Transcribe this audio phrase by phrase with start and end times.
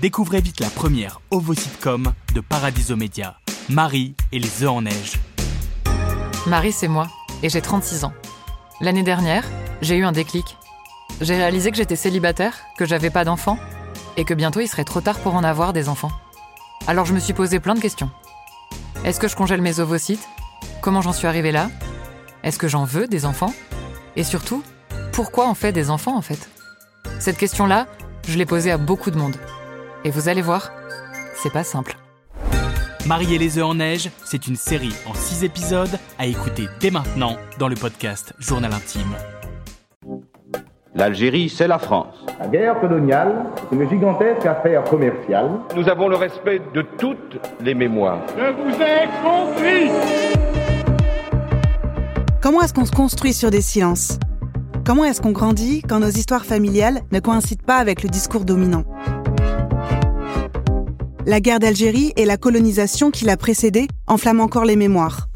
[0.00, 3.38] Découvrez vite la première ovo-sitcom de Paradiso Media,
[3.70, 5.14] Marie et les œufs en neige.
[6.46, 7.08] Marie, c'est moi,
[7.42, 8.12] et j'ai 36 ans.
[8.82, 9.44] L'année dernière,
[9.80, 10.58] j'ai eu un déclic.
[11.22, 13.58] J'ai réalisé que j'étais célibataire, que j'avais pas d'enfants,
[14.18, 16.12] et que bientôt il serait trop tard pour en avoir des enfants.
[16.86, 18.10] Alors je me suis posé plein de questions.
[19.02, 20.28] Est-ce que je congèle mes ovocytes
[20.82, 21.70] Comment j'en suis arrivée là?
[22.42, 23.54] Est-ce que j'en veux des enfants?
[24.14, 24.62] Et surtout,
[25.12, 26.50] pourquoi on fait des enfants en fait?
[27.18, 27.86] Cette question-là,
[28.28, 29.36] je l'ai posée à beaucoup de monde.
[30.06, 30.70] Et vous allez voir,
[31.34, 31.96] c'est pas simple.
[33.06, 36.92] Marie et les œufs en neige, c'est une série en 6 épisodes à écouter dès
[36.92, 39.16] maintenant dans le podcast Journal Intime.
[40.94, 42.24] L'Algérie, c'est la France.
[42.38, 45.50] La guerre coloniale, c'est une gigantesque affaire commerciale.
[45.74, 48.20] Nous avons le respect de toutes les mémoires.
[48.38, 49.90] Je vous ai compris
[52.40, 54.20] Comment est-ce qu'on se construit sur des silences?
[54.84, 58.84] Comment est-ce qu'on grandit quand nos histoires familiales ne coïncident pas avec le discours dominant?
[61.28, 65.26] La guerre d'Algérie et la colonisation qui l'a précédée enflamment encore les mémoires.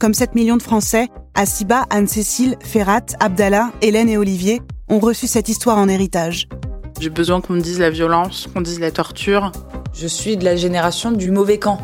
[0.00, 5.50] Comme 7 millions de Français, Asiba, Anne-Cécile, Ferrat, Abdallah, Hélène et Olivier ont reçu cette
[5.50, 6.48] histoire en héritage.
[6.98, 9.52] J'ai besoin qu'on me dise la violence, qu'on dise la torture.
[9.92, 11.78] Je suis de la génération du mauvais camp.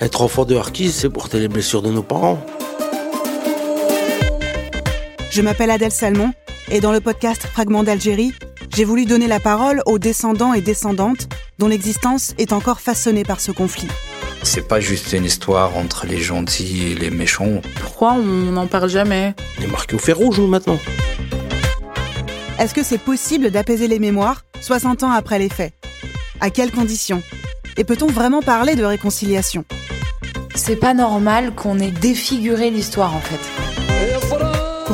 [0.00, 2.38] Être enfant de Harkis, c'est porter les blessures de nos parents.
[5.32, 6.30] Je m'appelle Adèle Salmon
[6.70, 8.32] et dans le podcast Fragments d'Algérie,
[8.78, 11.26] j'ai voulu donner la parole aux descendants et descendantes
[11.58, 13.88] dont l'existence est encore façonnée par ce conflit.
[14.44, 17.60] C'est pas juste une histoire entre les gentils et les méchants.
[17.80, 19.34] Pourquoi on n'en parle jamais?
[19.58, 20.78] On est marqué au fer rouge, nous, maintenant.
[22.60, 25.74] Est-ce que c'est possible d'apaiser les mémoires 60 ans après les faits?
[26.40, 27.24] À quelles conditions?
[27.78, 29.64] Et peut-on vraiment parler de réconciliation?
[30.54, 33.77] C'est pas normal qu'on ait défiguré l'histoire en fait.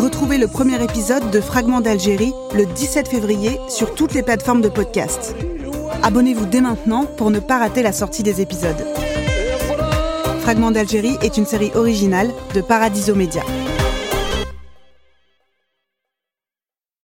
[0.04, 4.68] Retrouvez le premier épisode de Fragments d'Algérie le 17 février sur toutes les plateformes de
[4.68, 5.34] podcast.
[6.02, 8.84] Abonnez-vous dès maintenant pour ne pas rater la sortie des épisodes.
[10.42, 13.44] Fragments d'Algérie est une série originale de Paradiso Media.